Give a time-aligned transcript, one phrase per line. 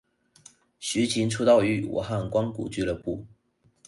[0.79, 3.23] 徐擎出道于武汉光谷俱乐部。